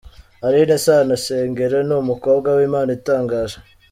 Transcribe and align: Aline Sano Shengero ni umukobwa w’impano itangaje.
Aline 0.45 0.77
Sano 0.85 1.15
Shengero 1.23 1.79
ni 1.87 1.93
umukobwa 2.01 2.47
w’impano 2.57 2.89
itangaje. 2.99 3.57